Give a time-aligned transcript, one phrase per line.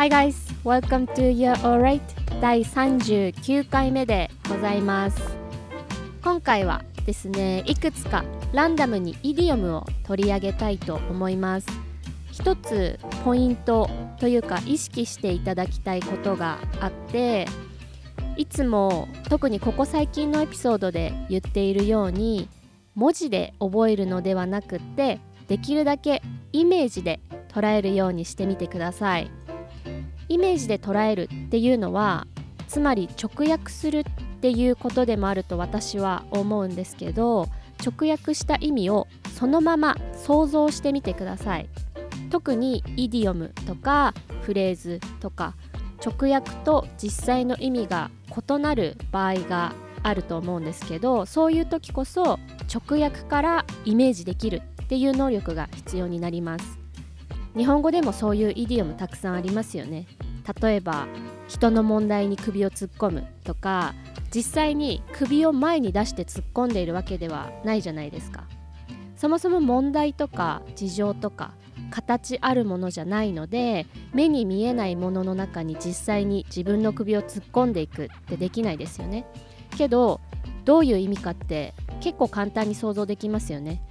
[0.00, 2.00] Hi guys, welcome to Your Alright
[2.40, 5.20] 第39回目でございます。
[6.24, 8.24] 今回はですねいくつか
[8.54, 11.66] ランダムにイディオムを取り上げたいと思います。
[12.32, 17.46] 一つポイントというか意識していただきたいことがあって
[18.38, 22.48] いつも特にここ最近のエピソードで言っているように
[22.94, 26.22] 文字で覚えるのではなくってできるだけ
[26.54, 27.20] イメージで
[27.50, 29.30] 捉えるようにしてみてください。
[30.30, 32.26] イメージで捉えるっていうのは
[32.68, 34.04] つまり直訳するっ
[34.40, 37.48] ていうことでもあると私は思うんですけど
[37.84, 41.68] 直訳した意味をそのまま想像してみてください。
[42.30, 45.54] 特にイディオムとかフレーズとか
[46.04, 49.74] 直訳と実際の意味が異なる場合が
[50.04, 52.38] あると思うんですけどそういう時こそ
[52.72, 56.79] 直訳からイメージできるっていう能力が必要になります。
[57.56, 60.06] 日本語でもそういうイディオムたくさんありますよね。
[60.60, 61.06] 例えば
[61.48, 63.94] 人の問題に首を突っ込むとか
[64.34, 68.44] 実際に首を前に出して突っ込んでいるわけではないじゃないですか。
[69.16, 71.52] そもそも問題とか事情とか
[71.90, 79.26] 形あるものじゃないので目に見えないものの中に実際に自分の首を突っ込んでいくってできないですよね。
[79.76, 80.20] けど
[80.64, 83.82] どういう意味かって結構簡単に想像できますよね。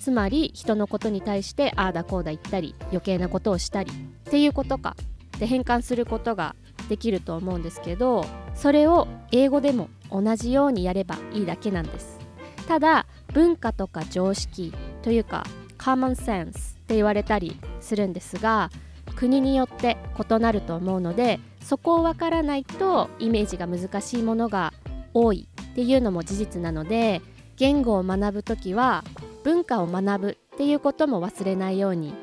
[0.00, 4.96] つまり人のことに対してああだこうだ言ったり余計なことをしたりっていうことか。
[5.38, 6.54] で変換することが
[6.90, 12.18] できると思うんですけどそれを英語でも同じようにやればいいだけなんです。
[12.66, 15.44] ただ文化とか常識というか
[15.78, 16.52] common sense っ
[16.86, 18.70] て言われたりするんですが
[19.16, 24.72] 国によって異なると思うのでそこをわからないとイメージが難しいものが
[25.14, 27.22] 多いっていうのも事実なので
[27.56, 29.04] 言語を学ぶ時は
[29.44, 32.14] 文化を学ぶっていうことも忘れないように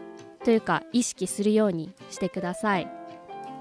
[0.44, 2.98] というか意識するようにしてください。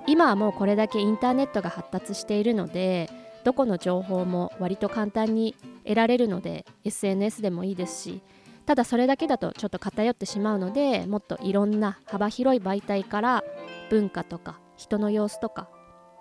[0.07, 3.11] 今はもうこれだけインターネットが発達しているので
[3.45, 8.23] どこの情報も割と簡単に得られるので SNS でもいいですし
[8.67, 13.45] ただそれだけだとちょっと偏ってしまうのでもっといろんな幅広い媒体から
[13.91, 15.73] 文化とか人の様子とかって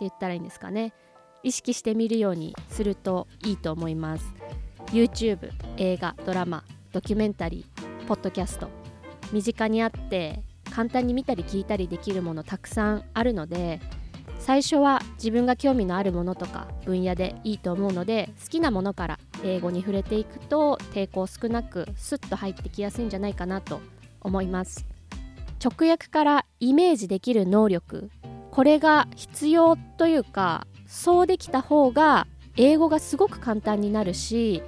[0.02, 0.94] 言ったらいいんですかね。
[1.44, 4.26] 意識してみるようにするといいと思います。
[4.92, 6.64] YouTube 映画ドラマ
[6.96, 8.70] ドキュメンタリーポッドキャスト。
[9.34, 10.42] 身近にあって
[10.74, 13.82] 簡単に見たり聞いたりできるものたくさんあるので
[14.40, 23.82] 最初は自分が興味のあるものとか分野でいいと思うので好きなものから英語に触れていくと抵抗少なくスッと入ってきやすいんじゃないかなと
[24.22, 24.86] 思います。
[25.62, 28.10] 直訳からイメージできる能力
[28.52, 34.64] これが必要というかそうできた方が英語がすごく簡単になるし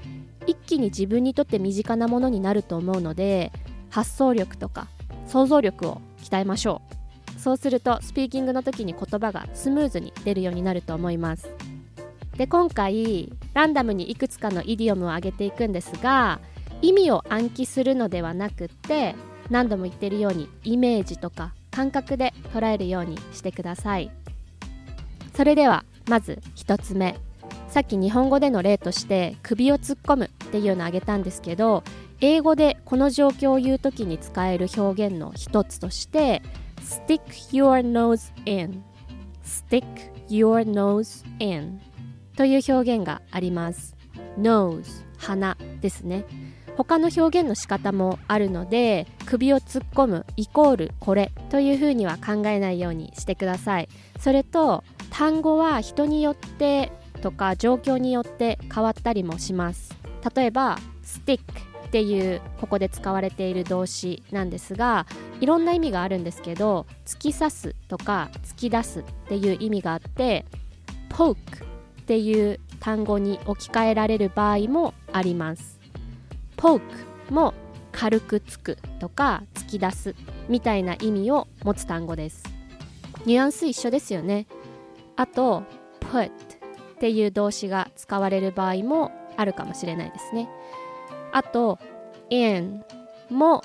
[0.47, 3.51] 一気に自分にとって身近なものになると思うので
[3.89, 4.87] 発想力とか
[5.27, 6.81] 想像力を鍛えましょ
[7.35, 7.39] う。
[7.39, 11.47] そうするとスピーキングの時に言葉がスムーズに出るようになると思います。
[12.35, 16.39] で今回ランダムにいくつかのイディオムを挙げていくんですが
[16.81, 19.15] 意味を暗記するのではなくって
[19.49, 24.11] 何度も言ってるようにイメージとか感覚で捉えるようにしてください。
[25.35, 27.17] それではまず1つ目。
[27.77, 31.83] さっき日本語での例として首を突っ込むっていうのを挙げたんですけど
[32.21, 36.41] 英語でこの状況を言う時に使える表現の一つとして
[36.81, 37.21] stick
[37.51, 38.83] your nose in
[39.43, 39.83] stick
[40.27, 41.79] your nose in
[42.35, 43.95] という表現があります。
[44.39, 46.25] nose 鼻ですね。
[46.77, 53.89] 他の表現の仕方もあるので首を突っ込むイコールこれというふうには考えないようにしてください。
[54.19, 56.91] それと単語は人によって
[57.21, 59.95] とか状況によって変わったりもします。
[60.35, 61.39] 例えば stick
[61.87, 65.07] っていうここで使われている動詞なんですが
[65.39, 70.45] いろんな意味があるんですけど突き刺すとか突き出すっていう意味があって
[71.09, 71.37] poke っ
[72.05, 75.79] ていう単語に置き換えられる場合もあります。
[76.57, 76.81] poke
[77.29, 77.53] も
[77.91, 80.15] 軽くつくとか突き出す
[80.49, 82.43] みたいな意味を持つ単語です。
[83.25, 84.45] ニュアンス一緒ですよね。
[85.15, 85.63] あと
[86.11, 86.31] put
[86.97, 90.49] っていう動詞が使われる場合もあるかもしれないですね。
[91.31, 91.77] あと
[92.29, 92.83] in
[93.29, 93.63] も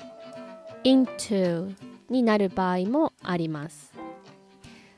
[0.83, 1.73] into
[2.09, 3.91] になる場合もあります。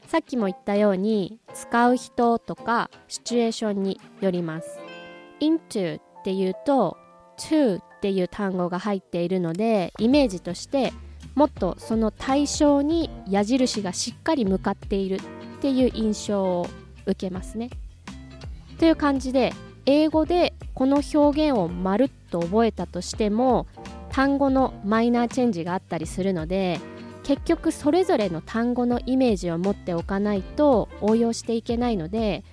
[0.08, 4.80] さっきも言ったように使う人とかシチュエーションによります。
[5.40, 6.98] into っていうと
[7.38, 10.92] to っていう単語が入っているのでイメージとして
[11.36, 15.20] もっとその対象に矢印がしっかり向かっているっ
[15.62, 16.68] ていう印象を
[17.06, 17.70] 受けますね。
[18.78, 19.54] という感じで
[19.86, 23.68] 英語でこの表現をまるっと覚えたとしても
[24.10, 26.80] 単語のマイナーチェンジがあったりするので
[27.24, 32.44] 結局それぞれの単語のイメージを持っておかないと応用していけないので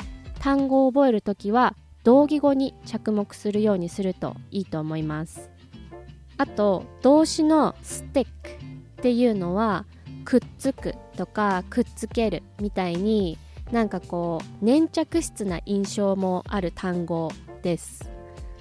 [0.40, 5.50] 単語を覚えるときは同義語に着目するようにするといいと思います。
[6.36, 8.26] あと動詞の stick っ
[9.02, 9.84] ていうのは
[10.24, 13.38] くっつくとかくっつけるみたいに
[13.72, 17.32] なんかこう粘着質な印象もある単語
[17.62, 18.10] です。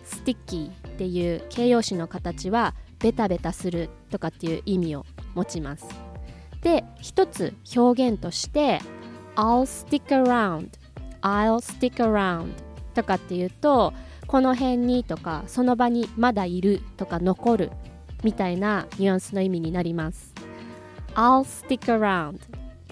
[0.05, 5.05] sticky っていう形容詞の形はベタベタするとかっていう意味を
[5.35, 5.85] 持ちます。
[6.61, 8.79] で一つ表現として
[9.35, 10.69] I'll stick around
[11.21, 12.53] I'll stick around
[12.93, 13.93] とかっていうと
[14.27, 17.71] この辺にとかその場にまだいるとか残る
[18.23, 20.33] みたいなニュアンスの意味になります。
[21.15, 22.39] I'll stick around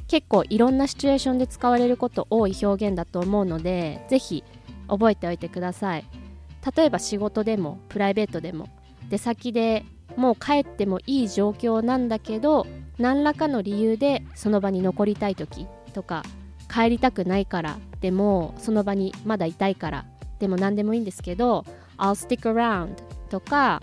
[0.10, 4.44] 結構いろんなシチュエーションで使われること多い表現だと思うのでぜひ
[4.90, 6.06] 覚えておいてください。
[6.76, 8.68] 例えば仕事でもプライベートでも。
[9.10, 9.86] 出先で
[10.16, 12.68] もう帰ってもいい状況なんだけど
[12.98, 16.24] 何らかの理由でその場に残りたい時とか
[16.72, 20.06] 帰りたくないからでもその場にまだいたいから
[20.40, 21.66] でも何でもいいんですけど
[21.98, 22.96] I'll stick around
[23.30, 23.82] とか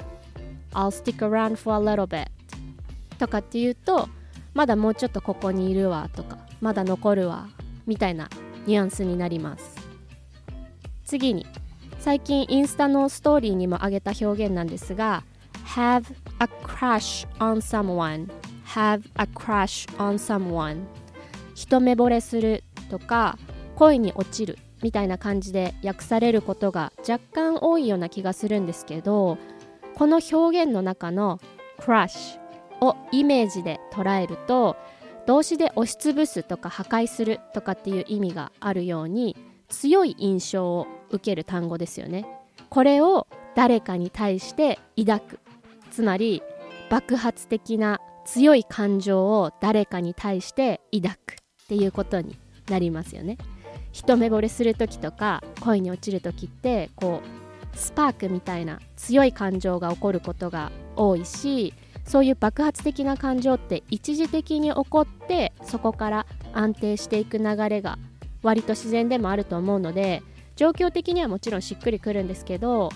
[0.72, 2.28] I'll stick around for a little bit
[3.18, 4.08] とかっていうと
[4.56, 7.46] まだもうちょっとここにいるわとかまだ残るわ
[7.86, 8.30] みたいな
[8.66, 9.76] ニュアンスになります。
[11.04, 11.46] 次に
[11.98, 15.24] 最近インスタのストーリーにも挙げた表現なんですが
[15.66, 18.30] have a crush on someone.
[18.64, 20.86] Have a crush on someone.
[21.54, 23.38] 一目惚れするとか
[23.74, 29.36] 恋に落ちるみたいな感じで訳されることが若干多いような気がするんですけど
[29.94, 31.40] この表現の中の
[31.78, 32.45] crush
[32.80, 34.76] をイメージで捉えると
[35.26, 39.36] 動詞で押しつぶすとか破壊するとかっていう意味があるように
[39.68, 42.26] 強い印象を受ける単語ですよね。
[42.70, 45.40] これを誰かに対して抱く。
[45.90, 46.42] つまり
[46.90, 51.36] 爆発的な強い感情を誰かに対して抱く。
[51.66, 52.38] っていうことに
[52.70, 53.38] なりますよね。
[53.90, 61.74] 一目惚れする時とか恋に落ちる時ってこうスパークみたいな強い感情が起こることが多いし
[62.06, 67.98] そういう爆発的な感情って一時的に起こってそこから安定していく流れが
[68.42, 70.22] 割と自然でもあると思うので
[70.54, 72.90] 状況的にはもちろんしっくりくるんですけど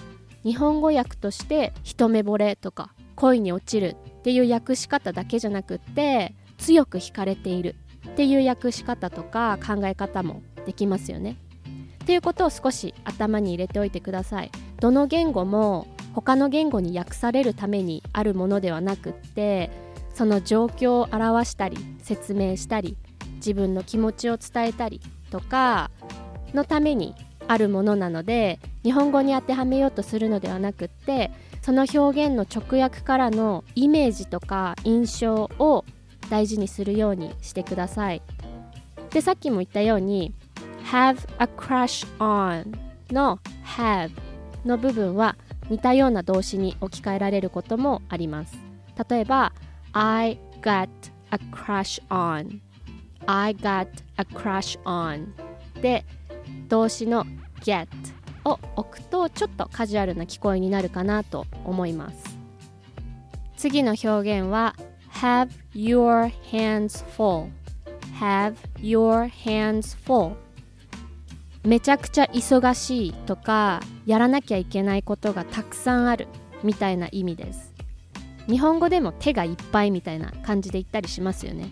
[0.45, 7.75] 日本語訳として一目惚れとか恋に落ちるっていう訳し方だけじゃなくって強く惹かれている
[8.09, 11.37] っていう訳し方とか考え方もできますよね。
[12.03, 14.51] っていうことを少し頭に入れておいてください。
[14.81, 19.71] どの言語も他の言語に訳されるためにあるものではなくって
[20.15, 22.97] その状況を表したり説明したり
[23.37, 25.91] 自分の気持ちを伝えたりとか
[26.53, 27.15] のために
[27.47, 31.31] あるものなので日本語に当てはめようとするのではなくって
[31.63, 35.85] その表現の直訳からのイメージとか印象を
[36.29, 38.23] 大事にするようにしてください。
[39.11, 40.33] でさっきも言ったように
[40.91, 42.73] have a crush on
[43.13, 44.11] の have
[44.65, 45.37] の部分は
[45.71, 48.59] 似たような動詞に置き換えられることもあります。
[49.09, 49.53] 例えば
[49.93, 50.89] I got
[51.31, 52.61] a crush on.
[53.27, 53.87] I got
[54.17, 55.29] a crush on.
[55.81, 56.05] で
[56.69, 57.25] 動詞の
[57.63, 57.87] get
[58.45, 62.37] を置くとちょっとカジュアルな聞こえになるかなと思います。
[63.57, 64.75] 次の表現は
[65.13, 67.49] have your hands full.
[68.19, 70.35] Have your hands full.
[71.65, 76.27] めちゃくちゃ忙しいとかやらなきゃいけないことがたくさんある
[76.63, 77.75] みたいな意味です。
[78.47, 81.71] 日本語でも手がいっぱいみたいな感じで言ったりしますよね。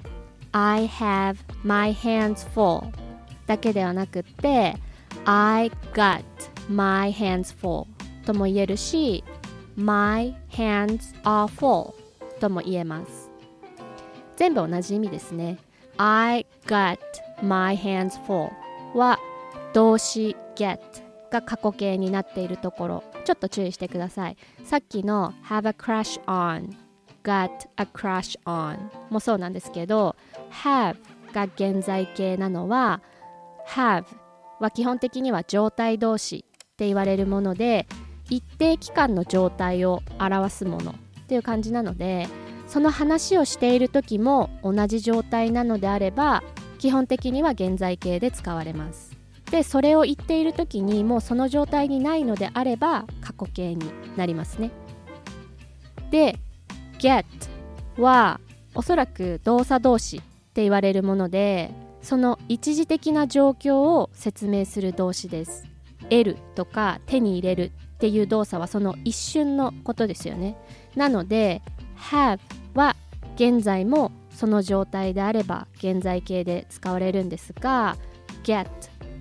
[0.52, 2.90] I have my hands full
[3.46, 4.76] だけではなくって
[5.24, 6.22] I got
[6.68, 7.86] my hands full
[8.26, 9.24] とも言えるし
[9.76, 11.94] My hands are full
[12.40, 13.30] とも言えます。
[14.36, 15.58] 全部同じ意味ですね。
[15.96, 16.98] I got
[17.42, 18.50] my hands full
[18.94, 19.18] は
[19.72, 20.78] 動詞 get
[21.30, 23.04] が過去形になっているところ。
[23.24, 24.36] ちょっと注意してください。
[24.64, 26.70] さっきの have a crush on
[27.28, 28.78] got a crush on
[29.10, 30.16] もそうなんですけど
[30.64, 30.96] have
[31.32, 33.02] が現在形なのは
[33.68, 34.04] have
[34.60, 37.86] は基本的には状態動詞って言われるもので
[38.30, 40.94] 一定期間の状態を表すものっ
[41.26, 42.28] ていう感じなので
[42.66, 46.42] その話をしている時も同じ状態なのであれば
[46.78, 49.07] 基本的には現在形で使われます。
[49.50, 54.70] でそれを言っている時にもうその状態にないのであれば過去形になりますね。
[56.10, 56.38] で
[56.98, 57.24] get
[57.96, 58.40] は
[58.74, 60.20] おそらく動作動詞っ
[60.52, 61.70] て言われるもので
[62.02, 65.66] その一時的な状況を説明する動詞です。
[66.10, 70.56] 得るとか手に入れるっていう動作はその一瞬のことですよね。
[70.94, 71.62] なので
[71.96, 72.38] have
[72.74, 72.96] は
[73.34, 77.96] 現在もその状態であれば現在形で使われるんですが
[78.44, 78.68] get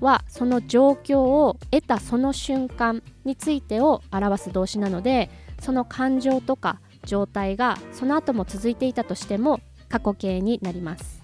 [0.02, 11.24] はその状況を得たその瞬間についてを表す動詞なのでその感情とか状態がその後も続いていたとしても過去形になります。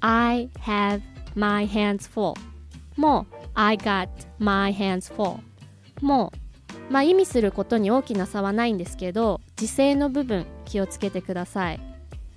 [0.00, 1.00] I have
[1.34, 2.34] my hands full.
[2.96, 5.38] も I got my hands full.
[6.00, 6.32] も
[6.90, 11.80] まあ意味することに大きな差はないんですけど時制の部分気をつけてください。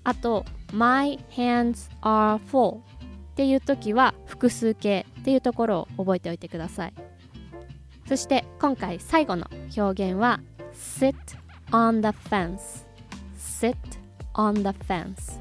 [0.04, 2.80] あと my hands are full.
[3.38, 6.94] っていう時は複数形っていうところを覚えておいてください。
[8.08, 10.39] そして今回最後の表現は
[10.74, 11.13] sit
[11.70, 12.58] on the fence
[13.38, 13.77] sit
[14.34, 15.39] on the fence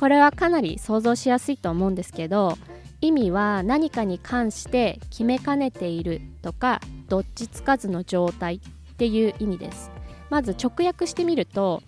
[0.00, 2.56] これはかなり想像しやすいと思うんですけど
[3.02, 9.90] 意味は何かに関して決めかねているとかどっちつかずの状態っていう意味です。
[10.30, 11.82] まず直訳してみると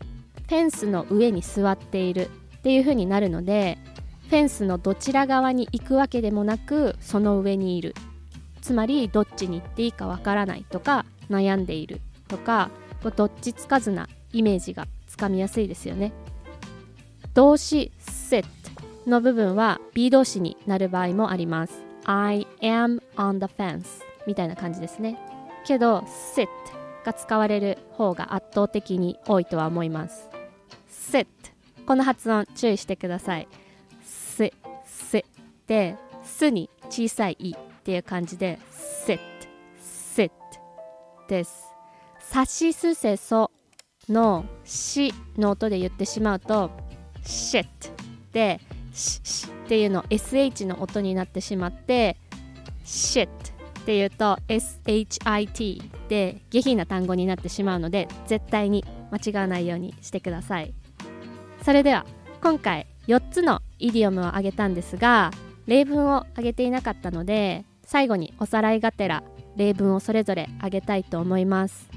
[0.48, 3.78] フェンスの上に座っているっていう風になるので
[4.28, 7.94] フェンスのどちら側に行くわけでもなくその上にいる。
[8.60, 12.70] つまりどっちに行っていいかわからないとか悩んでいるとか
[13.16, 16.12] どっちつかずなイメージがつかみやすいですよね。
[17.32, 18.44] 動詞 sit
[19.06, 21.82] の部分は B 動詞になる場合もあります。
[22.04, 23.84] I am on the fence
[24.26, 25.18] みたいな感じですね。
[25.64, 26.00] けど
[26.34, 26.48] sit
[27.04, 30.28] が使われる方が圧倒的に多いとは思います。
[30.90, 31.26] sit
[31.86, 33.48] この発音注意してください。
[35.68, 38.58] で「す」に小さい「い」っていう感じで
[39.06, 39.20] sit
[39.80, 40.30] sit
[41.28, 41.68] です。
[42.20, 43.50] さしすせそ
[44.08, 46.70] のしの音で言ってしまうと
[47.22, 47.66] shit
[48.32, 48.60] で
[48.92, 52.16] ししっていうの sh の音になってしまって
[52.84, 53.30] shit っ
[53.84, 60.74] ていうと shit で下品な単語になってしまうので絶対に間違わないようにしてください。
[61.62, 62.06] それでは
[62.42, 65.30] 今回4つのイディオムを挙げたんですが
[65.68, 69.22] 例文を挙げていなかったので最後におさらいがてら
[69.54, 71.90] 例文をそれぞれ挙げたいと思います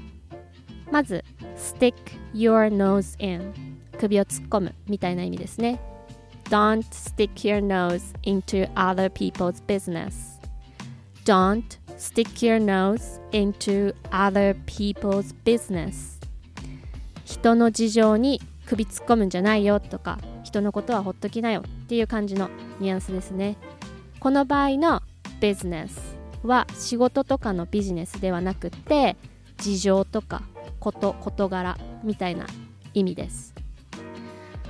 [0.90, 1.24] まず
[1.56, 1.94] stick
[2.34, 3.52] your nose in
[3.98, 5.80] 首を突っ込むみたいな意味ですね
[6.50, 10.38] Don't stick your nose into other people's business
[11.24, 11.64] Don't
[11.96, 16.20] stick your nose into other people's business
[17.24, 20.18] 人の事情に首突っ込むんじゃないよとか
[20.52, 23.56] 人のことはほっときなよっていう感じのニュアンスですね
[24.20, 25.02] この場合の
[25.40, 25.90] business
[26.42, 29.16] は仕事とかのビジネスではなくて
[29.56, 30.42] 事情とか
[30.78, 32.46] こと事柄みたいな
[32.92, 33.54] 意味です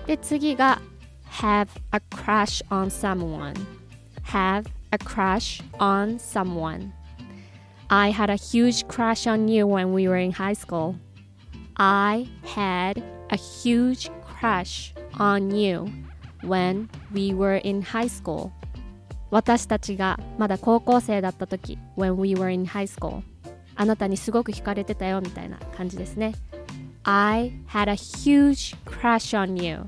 [0.06, 0.80] で次が
[1.40, 3.54] have a crush on someone
[4.22, 6.92] have a crush on someone
[7.88, 10.94] I had a huge crush on you when we were in high school
[11.74, 14.10] I had a huge
[14.42, 15.86] crush on you
[16.42, 18.50] when we were in high school
[19.30, 23.22] 私たちがまだ高校生だった時 when we were in high school
[23.76, 26.34] あなたにすごく惹かれてたよみたいな感じですね
[27.04, 29.84] I had a huge crush on you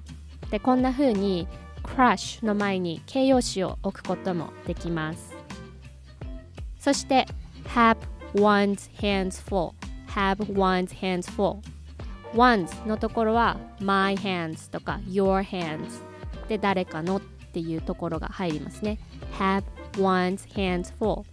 [0.50, 1.48] でこんな風に
[1.82, 5.34] crush の前に形容詞を置くこともできます
[6.78, 7.26] そして
[7.74, 7.96] have
[8.34, 9.74] one's hands full
[10.06, 11.58] have one's hands full
[12.34, 16.02] one's のところは my hands とか your hands
[16.48, 17.20] で誰かのっ
[17.52, 18.98] ていうところが入りますね
[19.38, 19.62] have
[19.94, 21.24] one's hands full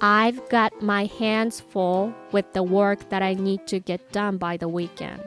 [0.00, 4.56] I've got my hands full with the work that I need to get done by
[4.56, 5.20] the weekend.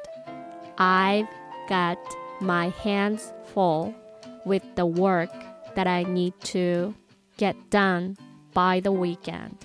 [0.79, 1.27] I've
[1.69, 1.99] got
[2.41, 3.93] my hands full
[4.47, 5.29] with the work
[5.75, 6.95] that I need to
[7.37, 8.15] get done
[8.55, 9.57] by the weekend.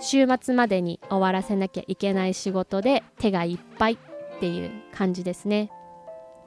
[0.00, 3.98] 週末までに終わらせなきゃいけない仕事で手がいっぱい
[4.42, 5.70] っていう感じですね。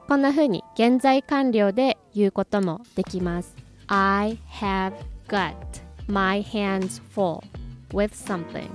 [0.06, 3.56] こんな風に現在完了で言うこともできます。
[3.86, 4.92] I have
[5.28, 5.54] got
[6.06, 7.42] my hands full
[7.94, 8.68] with something.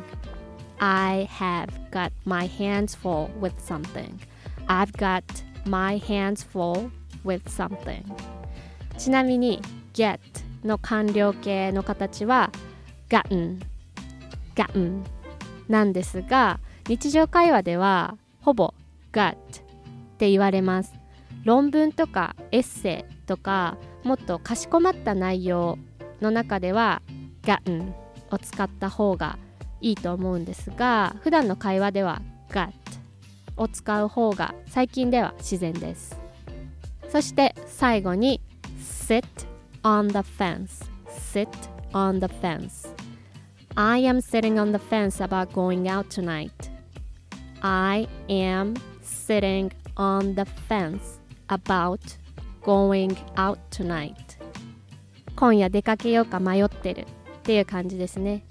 [0.80, 4.10] I have got my hands full with something.
[4.66, 5.24] I've got
[5.68, 6.90] my hands full
[7.24, 8.04] with something.
[8.98, 9.62] ちなみに
[9.94, 10.18] get
[10.64, 12.52] の完了形の形は
[13.08, 13.62] gotten,
[14.56, 15.04] gotten
[15.70, 18.74] なんですが日常会話ではほぼ
[19.12, 19.36] got っ
[20.18, 20.94] て言われます
[21.44, 25.78] 論文とかエッセイとかもっとかしこまった内容
[26.22, 27.02] の中では
[27.44, 27.94] gotten
[28.30, 29.38] を使った方が
[29.82, 32.72] いいと思うんですが普段の会話では got
[33.58, 36.20] を使う方が最近では自然です
[37.10, 38.40] そして最後に
[38.80, 39.26] sit
[39.84, 41.50] on the fence sit
[41.94, 42.90] on the fence
[43.76, 46.52] I am sitting on the fence about going out tonight
[47.62, 48.76] I am
[49.12, 52.00] sitting on the fence about
[52.64, 54.16] going out tonight
[55.36, 57.06] 今夜出かけようか迷ってるっ
[57.44, 58.44] ていう感じですね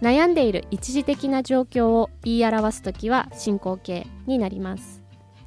[0.00, 5.02] 悩んでいる一時的な状況を言い表す時は進行形になります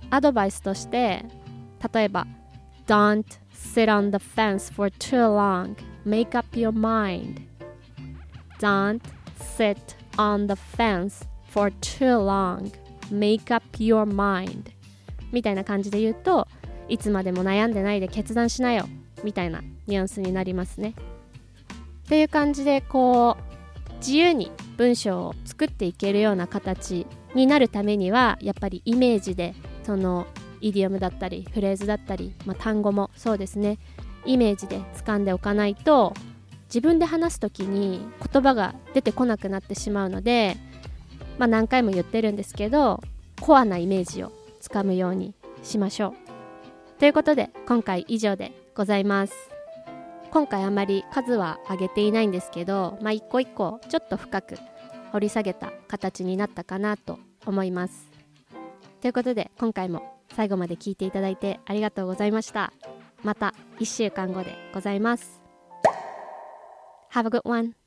[0.10, 1.26] アドバイスとして
[1.94, 2.26] 例えば
[2.88, 5.76] Don't sit on the fence for too long
[6.06, 7.42] make up your mind
[8.60, 9.02] Don't
[9.58, 9.78] sit
[10.18, 12.72] on the fence for too long
[13.12, 14.72] make up your mind
[15.32, 16.48] みたいな感じで言うと
[16.88, 18.88] いつまでも悩んでないで決断しなよ
[19.24, 20.94] みたいなニュアンスになりますね。
[22.06, 30.28] っていう感じでこう自由に文章を作っていけるような形になるためにはやっぱりイメージでその
[30.62, 33.80] イディオムだったりフレーズだったり、まあ、単語もそうですね
[34.26, 36.14] イメージで掴んでおかないと
[36.68, 40.58] 自分で話す時に言葉が出てこなくなってしまうので、
[41.38, 43.02] まあ、何回も言ってるんですけど
[43.42, 47.00] コアなイメージをつかむようにしましょう。
[47.00, 49.34] ということで今回以上でございます。
[50.32, 54.58] 今回あまり数は上げていないんですけどまあ一個一個ちょっと深く
[55.12, 58.12] 掘り下げた形になったかなと思います。
[59.02, 62.74] ということで今回も最後まで聞いていただいてありがとうございました。
[63.24, 65.42] また1週間後でございます。
[67.12, 67.85] Have a good one.